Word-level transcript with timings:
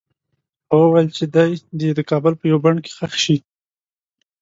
هغه 0.69 0.77
وویل 0.87 1.07
چې 1.17 1.23
دی 1.33 1.51
دې 1.79 1.89
د 1.95 1.99
کابل 2.09 2.33
په 2.37 2.45
یوه 2.51 2.61
بڼ 2.65 2.75
کې 2.83 2.91
ښخ 2.97 3.13
شي. 3.23 3.37